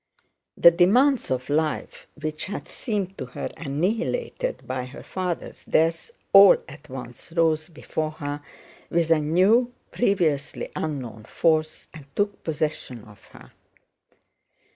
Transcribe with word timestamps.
The 0.57 0.71
demands 0.71 1.29
of 1.29 1.47
life, 1.47 2.07
which 2.19 2.45
had 2.45 2.67
seemed 2.67 3.19
to 3.19 3.27
her 3.27 3.51
annihilated 3.55 4.65
by 4.65 4.85
her 4.85 5.03
father's 5.03 5.63
death, 5.63 6.09
all 6.33 6.57
at 6.67 6.89
once 6.89 7.31
rose 7.33 7.69
before 7.69 8.09
her 8.13 8.41
with 8.89 9.11
a 9.11 9.19
new, 9.19 9.71
previously 9.91 10.71
unknown 10.75 11.25
force 11.25 11.85
and 11.93 12.07
took 12.15 12.41
possession 12.43 13.03
of 13.03 13.23
her. 13.25 13.51